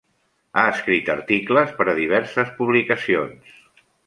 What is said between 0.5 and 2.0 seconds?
Ha escrit articles per a